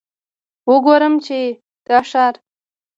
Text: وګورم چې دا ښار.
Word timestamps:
وګورم 0.71 1.13
چې 1.25 1.39
دا 1.87 1.99
ښار. 2.09 2.33